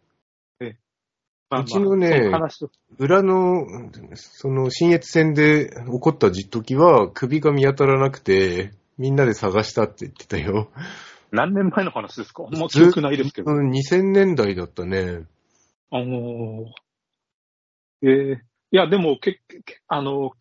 [1.50, 3.66] まあまあうちのね話を裏の、
[4.14, 10.70] その、新越線で起こった時は、首が見当たらなくて、みんなで探したって言ってたよ。
[11.32, 12.44] 何年前の話ですか？
[12.46, 13.50] あんま記憶ないですけど。
[13.50, 15.24] うん、2000年代だったね。
[15.90, 20.32] あのー、ええいや、でも、け、けあの、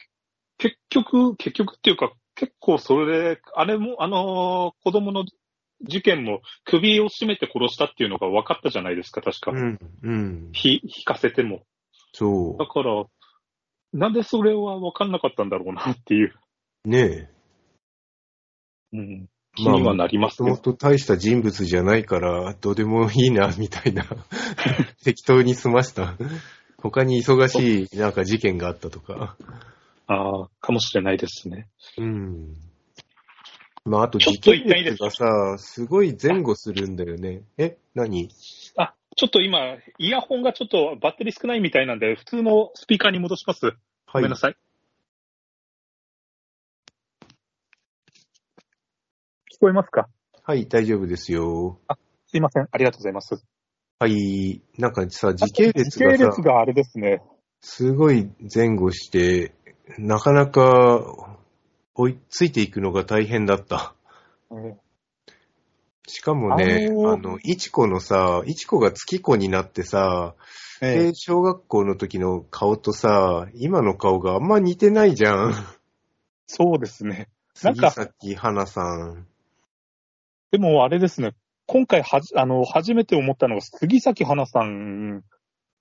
[0.63, 5.26] 結局、結局っていうか、結構それで、あれも、あのー子供の
[5.82, 9.52] 事件も首を絞めて殺したっていうのが分かったじゃないですか、確か。
[9.52, 10.49] うん、うん。
[10.54, 11.63] ひ、引かせても。
[12.13, 13.04] そだから、
[13.91, 16.34] なんでそれは分かんなかったんだろうなっていう、
[16.86, 16.89] う。
[16.89, 17.30] ね
[18.93, 20.62] うん、気にはなりますもけど。
[20.62, 24.06] ともと大した人物じゃないから、どうでもいいな、 みたいな。
[25.04, 26.15] 適当に済ました。
[26.78, 29.36] 他に忙しい、なんか事件があったとか。
[30.08, 31.70] ああ、かもしれないですね。
[31.98, 32.54] うん。
[33.86, 37.44] まあ、あとちょっ事件と一回いいです率がさ、すごい前後するんだよね。
[37.58, 38.30] え何？
[38.78, 43.66] あ、ちょっと今、イヤホンがちょっとバッテリー少ないみたいなんで、普通のスピーカーに戻します。
[43.66, 43.76] はい
[44.13, 44.38] ごめんな。
[44.38, 44.58] さい。
[49.54, 50.08] 聞こえますか？
[50.44, 51.80] はい、大丈夫ですよ。
[52.28, 52.68] すいません。
[52.72, 53.44] ありがとうございます。
[54.00, 54.62] はい。
[54.78, 57.22] なんかさ、時系列がさ時系列、があれですね。
[57.62, 59.56] すごい前後して、
[59.98, 61.02] なかなか
[61.96, 63.96] 追いついていくのが大変だった。
[64.50, 64.80] うん
[66.06, 70.36] しかもね、あのいちこのさ、いちこが月子になってさ、
[70.82, 75.54] えで、小学校の時の顔とさ、今の顔があんま似てないじゃん。
[76.46, 77.30] そうですね。
[77.63, 79.28] なんか杉咲花さん。
[80.52, 81.36] でもあれですね。
[81.67, 85.24] 今回はじ、あの、初めて思ったのが、杉咲花さん、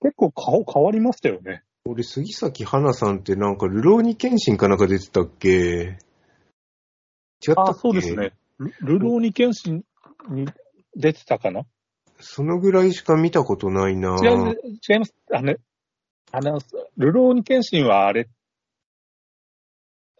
[0.01, 1.63] 結構顔変わりましたよね。
[1.85, 5.49] 俺、杉咲花さんってなんか、ルローニケンシンかなんか出てたっけ？
[5.49, 7.71] 違ったっけ？
[7.71, 8.31] あ、そうですね。
[8.57, 9.83] ルルローニケンシン
[10.29, 10.47] に
[10.95, 11.63] 出てたかな？
[12.21, 14.55] そのぐらいしか見たことないな違う、
[14.89, 15.13] 違います。
[15.33, 15.55] あの、
[16.31, 16.61] あの、
[16.95, 18.29] ルローニケンシンはあれ、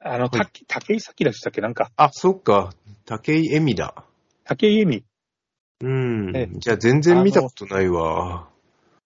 [0.02, 1.62] あの、た竹井咲でしたっけ？
[1.62, 2.74] なんか、あ、そっか。
[3.06, 4.04] 竹井絵美だ。
[4.44, 5.06] 竹井絵美。
[5.82, 6.50] うんえ。
[6.52, 8.50] じゃあ全然見たことないわ。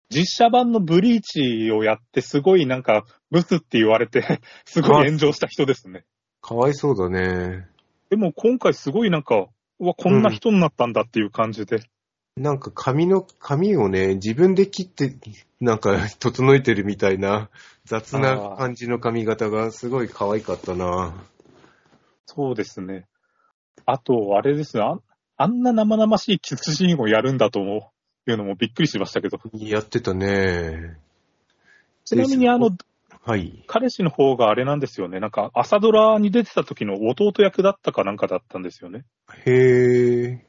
[0.09, 6.05] 実写版のブリーチをやって、すごいなんか、ブスって言われて、 すごい炎上した人ですね。
[6.41, 7.67] かわいそうだね。
[8.09, 9.47] でも今回すごいなんか、
[9.79, 11.81] うわ、こんな人になったんだっていう感じで。
[12.37, 15.13] なんか髪の、髪をね、自分で切って、
[15.59, 17.49] なんか整えてるみたいな
[17.83, 21.15] 雑な感じの髪型がすごい可愛かったな。
[22.25, 23.07] そうですね。
[23.85, 24.83] あと、あれですね。
[24.83, 24.99] あ
[25.37, 27.91] あんな生々しいキスシーンをやるんだと思
[28.27, 29.39] ういうのもびっくりしましたけど。
[29.53, 30.97] やってたね。
[32.05, 32.71] ちなみにあの、
[33.23, 33.63] はい。
[33.67, 35.19] 彼氏の方があれなんですよね。
[35.19, 39.03] なんか、朝ドラに出てた時の弟役だったかなんかだったんですよね。
[39.45, 40.43] へえ。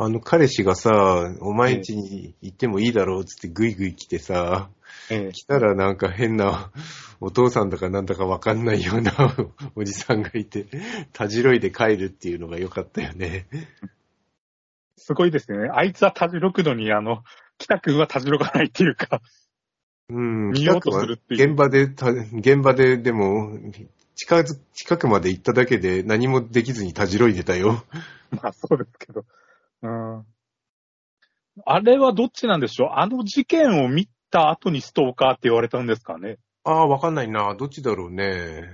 [0.00, 0.92] あの彼氏がさ、
[1.40, 4.70] お前ん家に行ってもいいだろうっつってグイグイ来てさ、
[5.10, 5.32] ええ。
[5.32, 6.70] 来たらなんか変な
[7.20, 9.12] お父さんだかなんだかわかんないような
[9.74, 10.66] おじさんがいて、
[11.12, 13.46] たじろいで帰るっていうのが良かったよね。
[14.98, 15.70] すごいですね。
[15.72, 17.22] あいつはたじろくのに、あの、
[17.56, 19.20] 北くんはたじろかないっていうか、
[20.10, 20.50] うん。
[20.50, 23.58] 見ようとするっていう現場でた、現場ででも、
[24.14, 27.84] 近づ、近くまで行っただけで何もできずにたじろいでたよ。
[28.30, 29.24] まあそうですけど。
[29.82, 30.26] うん。
[31.64, 32.88] あれはどっちなんでしょう？
[32.94, 36.38] あの事件を見た後にストーカーって言われたんですかね？
[36.64, 37.54] ああ、わかんないな。
[37.54, 38.64] どっちだろうね。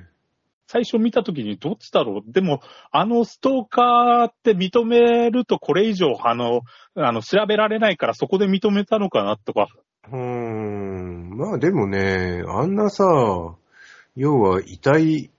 [0.67, 2.33] 最初見た時にどっちだろう？
[2.33, 6.63] でも、あのストーカーって認めるとこれ以上、あの、
[6.95, 9.69] あの、調べられないからそこで認めたのかなとか。
[10.11, 11.31] うーん。
[11.37, 13.05] まあでもね、あんなさ、
[14.17, 15.31] 要は遺体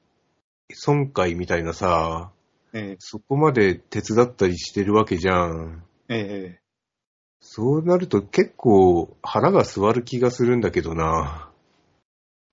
[0.74, 2.32] 損壊みたいなさ、
[2.74, 5.84] えそこまで手伝ったりしてるわけじゃん。
[6.10, 6.60] ええ
[7.40, 11.45] そうなると結構腹が座る気がするんだけどな。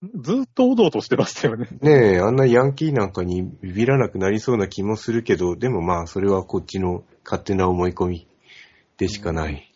[0.03, 1.69] えずっとおどおどしてましたよね。
[1.81, 8.27] ねえ、あんなヤンキーなんかにビビらなくなりそうな気もするけど、でもまあそれはこっちの勝手な思い込み
[8.97, 9.73] でしかない。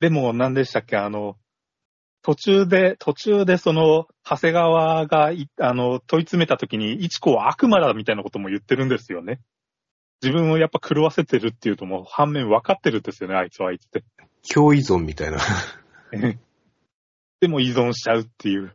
[0.00, 0.96] でも、何でしたっけ？
[0.96, 1.36] あの、
[2.22, 9.40] 途中で、途中でその、長谷川がい、あの、問い詰めた時に、一子は悪魔だみたいなことも言ってるんですよね。
[10.22, 14.04] 自分をやっぱ狂わせてるっていうともう反面分かってるんですよね、あいつはあいつで。
[14.48, 15.38] 共依存みたいな。
[17.40, 18.74] でも依存しちゃうっていう、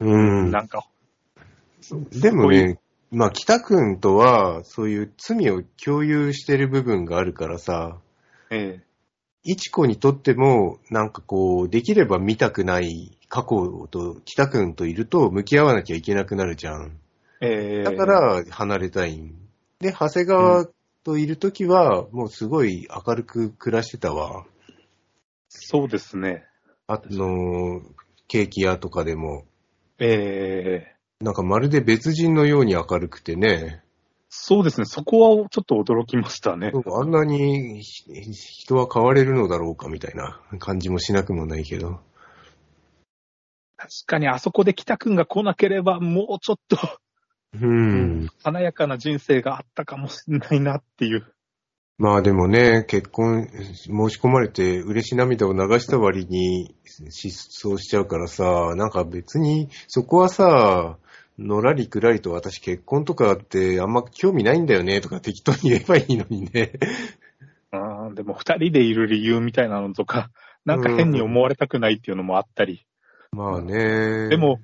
[0.00, 0.50] うん。
[0.50, 0.86] なんか、
[2.12, 2.78] でもね、
[3.10, 7.98] まあ北くんとはそういう罪を共有してる部分があるからさ、
[8.50, 8.94] ええ
[9.46, 16.98] いちこにとってもなんかこう、できれば見たくない過去と、北くんといると向き合わなきゃいけなくなるじゃん。
[17.42, 19.34] えーだか、ら離れたいん。
[19.80, 20.66] で、長谷川
[21.04, 24.46] といるときは、もうすごい明るく暮らしてたわ。
[25.60, 26.44] そうですね。
[26.86, 27.80] あの、
[28.28, 29.44] ケーキ屋とかでも、
[29.98, 33.82] えー、なんかまるで別人のように明るくてね。
[34.28, 34.84] そうですね。
[34.84, 36.72] そこはちょっと驚きましたね。
[36.74, 42.00] あんなにひ人は変われるのだろうかみたいな感じもしなくもないけど。
[43.76, 46.76] 確かにあそこで北くんが来なければ、もうちょっと
[47.60, 48.28] うん。
[48.42, 51.33] 華やかな人生があったかもしれないなっていう。
[51.96, 60.98] まあでもね、結婚申し込まれて嬉し涙を流した割に失踪しちゃうからさ、なんか別にそこはさ、
[61.38, 66.72] のらりくらりと私結婚とかってあんま興味ないんだよねとか適当に言えばいいのにね。
[67.70, 70.30] あーでも二人でいる理由みたいなのとか、
[70.64, 72.86] なんか変に思われたくないっていうのもあったり。
[73.32, 74.28] まあね。
[74.28, 74.60] でも、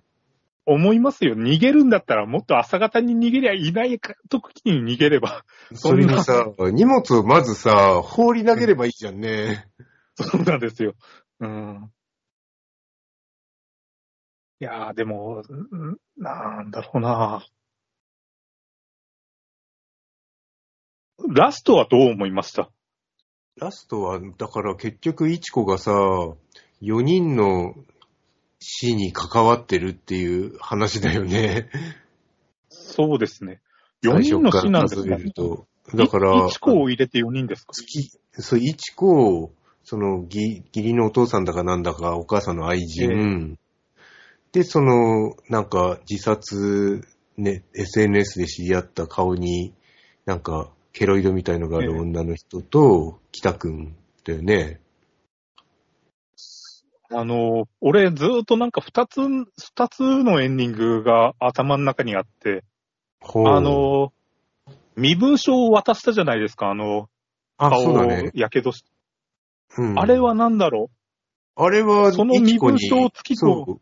[0.72, 1.35] 思いますよ。
[1.35, 5.44] 逃げるんだったらもっと朝方に逃げりゃいない時に逃げれば。
[5.74, 9.66] それにさ、荷物をまずさ、放り投げればいいじゃんね。
[10.14, 10.94] そうなんですよ。
[11.40, 11.90] うん。
[14.61, 17.44] いやー、でも、んなんだろうな
[21.28, 22.70] ラストはどう思いました？
[23.56, 25.92] ラストは、だから結局、いちこがさ、
[26.83, 27.74] 4人の
[28.61, 31.68] 死に関わってるっていう話だよね。
[32.68, 33.61] そうですね。
[34.03, 35.66] 4人の死なんですか最初から数えると。
[35.94, 37.73] だから、1個を入れて4人ですか？
[37.73, 43.59] 月、そう、いちこ、その、義義理のお父さんだかなんだか、お母さんの愛人、
[44.53, 49.73] で、その、なんか、自殺、ね、SNS で知り合った顔に、
[50.27, 54.81] なんか、ケロイドみたいのがある女の人と、北くんだよね。
[57.12, 62.62] あの、俺ずっとなんか2つ、二つのエンディングが頭の中にあって、
[63.20, 64.12] あ、の、
[64.96, 67.09] 身分証を渡したじゃないですか、あの、
[67.59, 68.31] あ、顔を。
[68.35, 68.90] やけどして。
[69.79, 70.90] うんあれは何だろ
[71.55, 73.81] あれは、その身分証付きとそ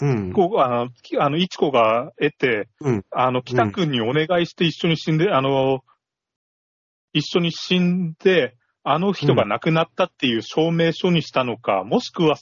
[0.00, 0.32] ううんう。。
[0.32, 5.80] こう、あの、きあの、いちこが得て、うんあの、北くんにお願いして一緒に死んで、あの、
[7.12, 12.36] 一緒に死んで、あの人が亡くなったっていう証明書にしたのか、もしくは、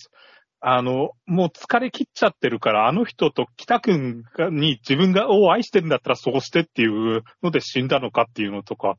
[0.60, 8.96] あの、もう疲れ切っちゃってるから、あの人と北くんがに自分がを愛してるんだったらそうしてっていうので死んだのかっていうのとか、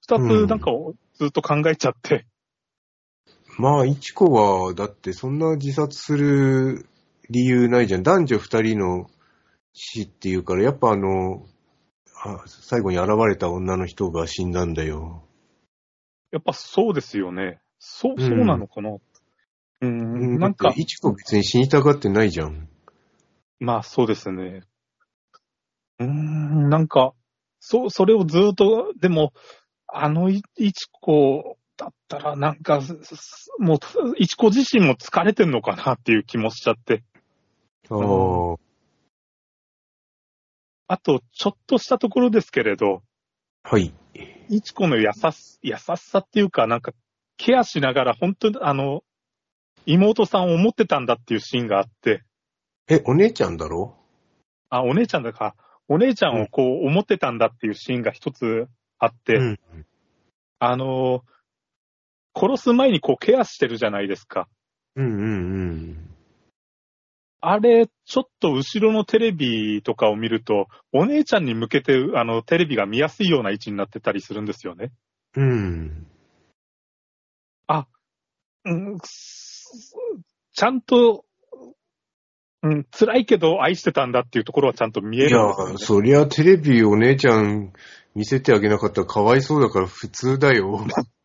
[0.00, 2.26] 二うんつなんかをずっと考えちゃって、
[3.58, 6.86] まあ、いちこは、だってそんな自殺する
[7.28, 8.02] 理由ないじゃん。
[8.02, 9.10] 男女二人の
[9.72, 11.46] 死っていうから、やっぱあの、
[12.24, 15.24] あ最後に現れた女の人が死んだんだよ。
[16.32, 17.60] やっぱそうですよね。
[17.78, 18.96] そう、うんそうなのかな。
[19.82, 22.68] うん、なんかいちこ別に死にたがってないじゃん。
[23.60, 24.62] まあそうですね。
[25.98, 27.12] うーん、なんか、
[27.60, 29.32] そう、それをずっと、でも、
[29.86, 32.80] あのい、いちこだったら、なんか、
[33.58, 33.78] もう、
[34.16, 37.04] いちこ自身も疲れてんのかなっていう気もしちゃって。
[37.90, 38.58] ああ、う
[40.88, 43.02] あと、ちょっとしたところですけれど、
[43.64, 43.94] はい。
[44.48, 46.92] いちこの優し、優しさっていうか、なんか、
[47.36, 49.02] ケアしながら、本当に、あの、
[49.86, 52.22] 妹さんを思ってたんだっていうシーンがあって、
[52.88, 53.96] え、お姉ちゃんだろ？
[54.68, 55.54] あ、お姉ちゃんだか、
[55.88, 59.58] お姉ちゃんをこう思ってたんだっていうシーンが一つあって、うん。
[60.58, 61.22] あの、
[62.34, 64.48] 殺す前にこうケアしてるじゃないですか。
[64.96, 66.01] うんうんうん。
[67.42, 74.92] あれ、ちょっと後ろのテレビとかを見ると、お姉ちゃんに向けて、あの、テレビが見やすいような位置になってたりするんですよね。
[75.36, 76.06] うん。
[78.64, 79.94] うん、す
[80.52, 81.24] ちゃんと、
[82.62, 87.72] うん、辛いけど愛してたんだっていうところはちゃんと見えいやるんですよ、ね。、そりゃテレビお姉ちゃん
[88.14, 90.86] 見せてあげなかったらかわいそうだから普通だよ。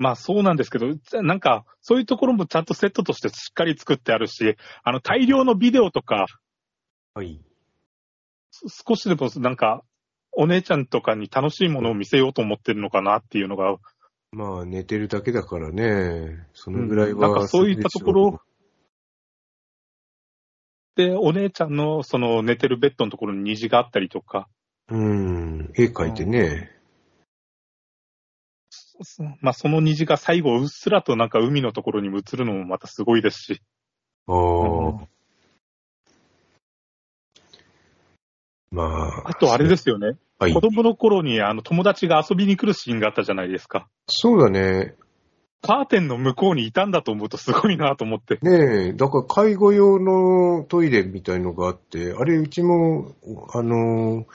[0.00, 0.86] まあそうなんですけど、
[1.22, 6.24] なんか、そういうところもちゃんとセットとしてしっかり作ってあるし、あの、大量のビデオとか、
[7.12, 7.38] はい。
[8.50, 9.82] す少しでもなんか、
[10.32, 13.76] お姉ちゃんとかに楽しいものを見せようと思ってるのかなっていうのが、
[14.32, 16.46] まあ寝てるだけだからね。
[16.54, 18.40] そのぐらいは、うんなんかそういったところ
[20.94, 24.48] で、お姉ちゃんのその寝てるベッドのところに虹があったりとか、
[24.88, 25.70] うん。
[25.74, 26.79] 絵描いてね。
[29.40, 33.62] まあその虹が最後うっすらとなんか海のところに映るのもまたすごいですし、
[34.26, 35.06] ああ。
[38.70, 39.30] まあ。
[39.30, 40.60] あとあれですよね、はい子。
[40.60, 43.88] 供の頃にあの友達が遊びに来るシーンがあったじゃないですか。
[44.06, 44.94] そうだね。
[45.62, 48.38] カーテンの向こうにいたんだと思うとすごいなと思って。
[48.40, 53.14] ねえ、だから介護用のトイレみたいのがあって、あれうちも、
[53.52, 54.26] あの、お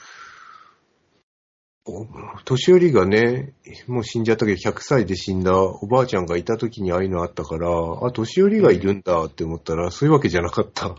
[2.44, 3.52] 年寄りがね、
[3.86, 7.68] もう死んじゃったけど100歳で死んだおばあちゃんがいた時にああいうのあったから、
[8.02, 10.96] あ、年寄りがいるんだって思ったら、そういうわけじゃなかった。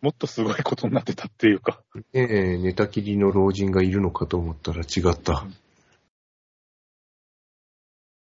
[0.00, 1.80] もっとすごいことになってたっていうか。
[1.94, 5.44] ねえ、寝たきりの老人がいるのかと思ったら違った。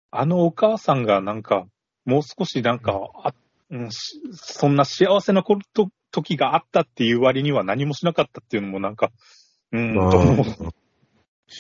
[0.09, 1.67] あのお母さんがなんか、
[2.05, 3.33] もう少しなんか、あ
[3.69, 9.11] うん、しそんな幸せなこと時があったっていう割には何もしなかったっていうのもなんか、
[9.73, 10.11] うん、まあ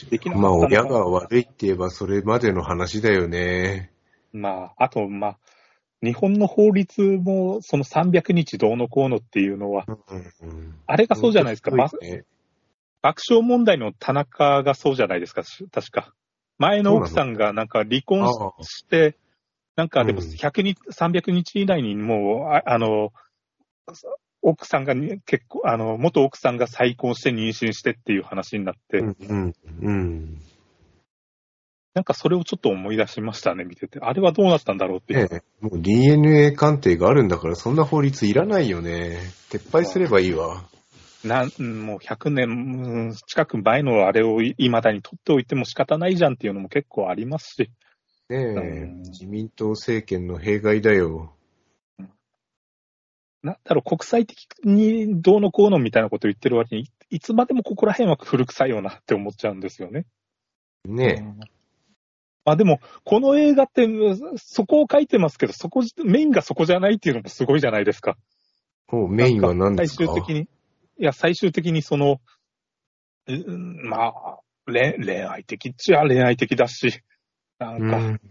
[0.09, 3.91] できなかったまあ、親が悪いって言えばそれまでの話だよね。
[4.33, 5.37] まあ、あと、まあ、
[6.03, 11.71] 日本の法律もその300日どうのこうのっていうのは、うんあれがそうじゃないですか。
[13.01, 16.13] 爆笑問題の田中がそうじゃないですか、確か。
[16.57, 18.27] 前の奥さんがなんか離婚
[18.61, 19.15] して、
[19.75, 20.27] なんかでもうん。
[20.27, 23.13] 100日、300日以内にもう、ああの、
[24.49, 30.37] 奥さんがに結構、あの、元奥さんが再婚して妊娠してっていう話になって、うんうんうん。
[31.93, 33.99] なんかそれをちょっと思い出しましたね、見てて。
[34.01, 35.43] あれはどうなったんだろうっていう。
[35.59, 39.19] もう DNA 鑑定があるんだからそんな法律いらないよね。
[39.49, 40.63] 撤廃すればいいわ。
[41.25, 47.71] なんうんもう100年うん近く前のあれをい未だに取っておいても仕方ないじゃんっていうのも結構ありますし、
[48.29, 51.33] ねえ、うん自民党政権の弊害だよ。
[53.47, 60.05] なんだろう、国際的にどうのこうのみたいなことを言ってる割に、いいつまでもここら辺は古臭いよなって思っちゃうんですよね。
[60.85, 61.49] ねうん
[62.45, 68.15] まあでも、この映画って、うんそこを書いてますけど、そこ、メインがそこじゃないっていうのもすごいじゃないですか。
[68.93, 68.95] え。
[68.95, 70.05] もうメインは何ですか？
[70.05, 70.47] 最終的に、い
[70.97, 72.21] や、最終的にその、
[73.27, 77.01] うんまあ、恋恋愛的っちゃ恋愛的だし、
[77.59, 78.21] なんか、うん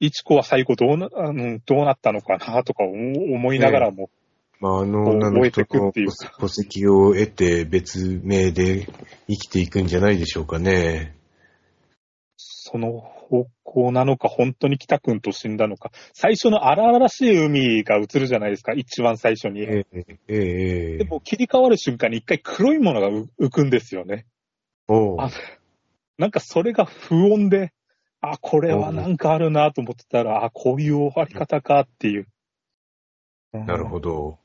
[0.00, 4.10] いちこは最後どうな、あのどうなったのかなとか思思いながらも、
[4.60, 8.86] まあ、あの女の人の覚えてくっていうか戸籍を得て別名で
[9.28, 11.14] 生きていくんじゃないでしょうかね。
[12.36, 19.62] その方向なのか、本当に北くんと死んだのか、最初の荒々しい海が映るじゃないですか、一番最初に。
[19.62, 20.98] ええ、ええ、ええ。
[20.98, 24.26] でも切り替わる瞬間に一回黒いものがう浮くんですよね。
[24.88, 25.16] お
[26.18, 27.72] なんかそれが不穏で、
[28.32, 32.28] あ、これはなんかあるなと思ってたら、あ、こういう終わり方かっていう。
[33.52, 34.10] なるほど。
[34.10, 34.38] ど。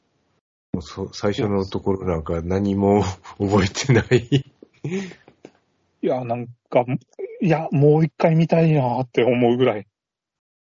[0.74, 3.04] もうそ最初のところなんか何も
[3.40, 4.46] 覚えてない。
[6.04, 6.86] いや、なんか、
[7.42, 9.88] いや、もう一回見たいなって思うぐらい。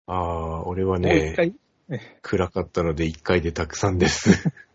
[0.08, 1.48] ああ、俺はもう一ね、回。
[1.50, 1.56] い
[2.22, 4.52] 暗かったので一回でたくさんです。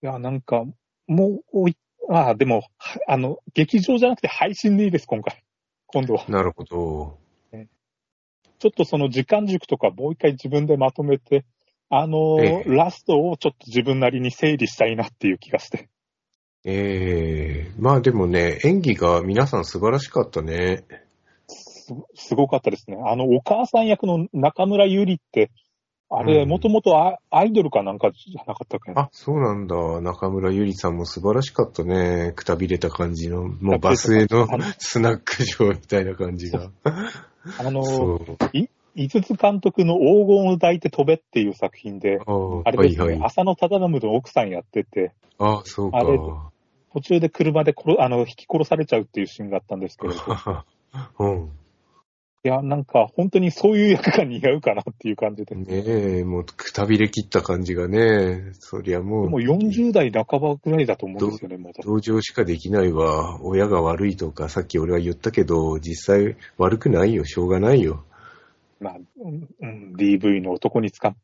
[0.00, 0.64] や、なんか、
[1.06, 1.76] もうい、
[2.10, 5.42] あ、でも、はあの、劇場じゃなくて配信でいいです、今回。
[5.88, 6.24] 今度は。
[6.28, 7.18] なるほど。
[8.58, 11.44] ちょっとその時間軸とかもう一回自分でまとめて、
[11.90, 15.88] あの、ええラストをちょっと自分なりに整理したいなっていう気がして。
[16.64, 20.84] ええまあでもね、演技が皆さん素晴らしかったね。
[21.46, 22.98] すすごかったですね。
[23.06, 25.50] あの、お母さん役の中村ゆりって、
[26.10, 29.76] あれ、うんもともとアアイドルかなんかじゃなかったっけなあ、そうなんだ。
[30.00, 32.32] 中村ゆりさんも素晴らしかったね。
[32.34, 34.48] くたびれた感じの、もうバスへの
[34.78, 36.70] スナック場みたいな感じが。
[37.58, 38.36] あの、そう。
[38.94, 43.26] 井筒監督の黄金を抱いて飛べっていう作品で、あああれですね、はいはい。
[43.26, 46.02] 浅野忠信の奥さんやってて、あそうかあ。
[46.04, 46.18] れ
[46.92, 50.20] 途中で車で殺あの引き殺されちゃうっていうシーンがあったんですけれど、
[51.20, 51.50] うん。
[52.44, 55.56] いや、なんか本当にそういう役が似合うかなっていう感じで。
[55.56, 61.80] ねえ、もうくたびれ切った感じがね、そりゃもう、でも40代半ばぐらいだと思うんですよね、まだ。
[61.82, 63.40] 同情しかできないわ。
[63.42, 67.24] 親が悪いとか、さっき俺は言ったけど、実際悪くないよ。
[67.24, 68.04] しょうがないよ。
[68.78, 71.16] まあ、うんうん、DV の男に捕ま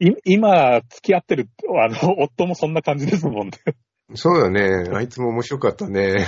[0.00, 1.48] い今、付き合ってる、
[1.78, 3.52] あの、夫もそんな感じですもんね。
[4.14, 4.90] そうだね。
[4.92, 6.26] あいつも面白かったね。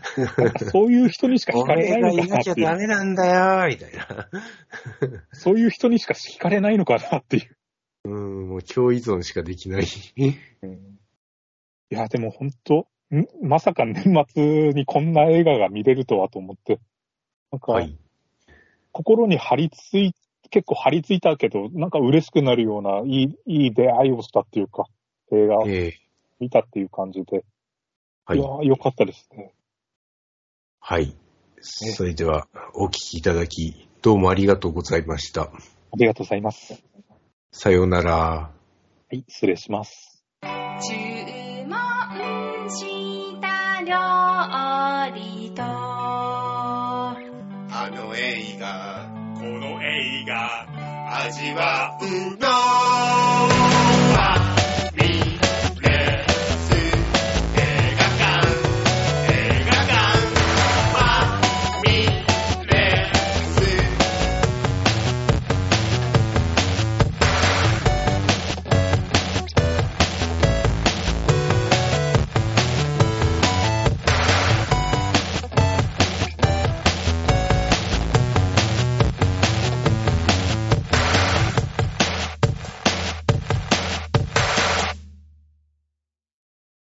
[0.72, 2.78] そういう人にしか惹かれないのかなっていう。
[2.78, 4.28] メなんだよ、みたいな。
[5.32, 7.56] そういう人にしか惹かれないのかなっていう。
[8.04, 9.84] うん、もう超依存しかできない。
[10.62, 10.98] うん
[11.90, 13.26] いや、でも本当、ん？
[13.42, 16.80] まさか年末にこんな映画が見れるとはと思って、
[17.50, 17.96] なんか、はい。
[18.92, 20.14] 心に張り付い、
[20.50, 24.84] 結構張り付いたけど、なんか嬉しくなるような、いい、いい出会いをしたっていうか、
[25.32, 25.94] 映画え
[26.40, 27.44] 見たっていう感じで、、
[28.24, 28.48] はいいや。
[28.62, 29.52] 良かったですね。
[30.80, 31.14] はい。
[31.60, 35.42] それでは、お聞きいただき、どうもありがとうございました。
[35.42, 35.50] あ
[35.96, 36.82] りがとうございます。
[37.50, 38.12] さようなら。
[38.12, 38.50] は
[39.10, 40.22] い、失礼します。
[40.42, 40.94] 注
[41.66, 43.96] 文した料
[45.16, 47.16] 理とあ
[47.90, 48.12] の
[48.58, 50.66] 画この映画
[51.24, 53.67] 味わうのは